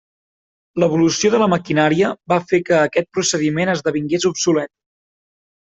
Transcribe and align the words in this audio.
L'evolució 0.83 1.31
de 1.35 1.41
la 1.43 1.49
maquinària 1.53 2.09
va 2.33 2.39
fer 2.53 2.61
que 2.71 2.79
aquest 2.79 3.09
procediment 3.19 3.73
esdevingués 3.77 4.27
obsolet. 4.35 4.75